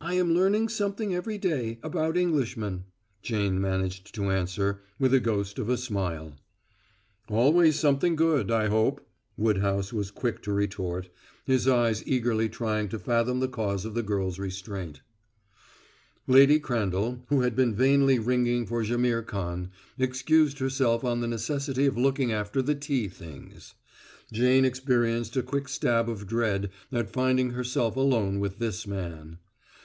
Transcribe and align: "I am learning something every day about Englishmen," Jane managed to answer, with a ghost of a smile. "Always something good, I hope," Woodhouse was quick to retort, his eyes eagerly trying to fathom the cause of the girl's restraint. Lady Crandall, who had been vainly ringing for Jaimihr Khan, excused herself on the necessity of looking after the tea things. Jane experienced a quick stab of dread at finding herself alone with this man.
"I 0.00 0.14
am 0.14 0.32
learning 0.32 0.68
something 0.68 1.12
every 1.12 1.38
day 1.38 1.80
about 1.82 2.16
Englishmen," 2.16 2.84
Jane 3.20 3.60
managed 3.60 4.14
to 4.14 4.30
answer, 4.30 4.80
with 4.96 5.12
a 5.12 5.18
ghost 5.18 5.58
of 5.58 5.68
a 5.68 5.76
smile. 5.76 6.36
"Always 7.28 7.80
something 7.80 8.14
good, 8.14 8.48
I 8.48 8.68
hope," 8.68 9.04
Woodhouse 9.36 9.92
was 9.92 10.12
quick 10.12 10.40
to 10.42 10.52
retort, 10.52 11.10
his 11.46 11.66
eyes 11.66 12.06
eagerly 12.06 12.48
trying 12.48 12.88
to 12.90 12.98
fathom 13.00 13.40
the 13.40 13.48
cause 13.48 13.84
of 13.84 13.94
the 13.94 14.04
girl's 14.04 14.38
restraint. 14.38 15.00
Lady 16.28 16.60
Crandall, 16.60 17.24
who 17.28 17.40
had 17.40 17.56
been 17.56 17.74
vainly 17.74 18.20
ringing 18.20 18.66
for 18.66 18.84
Jaimihr 18.84 19.26
Khan, 19.26 19.72
excused 19.98 20.60
herself 20.60 21.02
on 21.02 21.20
the 21.20 21.26
necessity 21.28 21.86
of 21.86 21.98
looking 21.98 22.30
after 22.30 22.62
the 22.62 22.76
tea 22.76 23.08
things. 23.08 23.74
Jane 24.32 24.64
experienced 24.64 25.36
a 25.36 25.42
quick 25.42 25.68
stab 25.68 26.08
of 26.08 26.28
dread 26.28 26.70
at 26.92 27.10
finding 27.10 27.50
herself 27.50 27.96
alone 27.96 28.38
with 28.38 28.60
this 28.60 28.86
man. 28.86 29.38